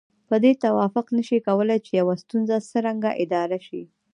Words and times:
په 0.29 0.35
دې 0.43 0.51
توافق 0.63 1.05
نشي 1.17 1.39
کولای 1.47 1.79
چې 1.85 1.91
يوه 1.99 2.15
ستونزه 2.23 2.55
څرنګه 2.69 3.11
اداره 3.23 3.59
شي. 3.67 3.83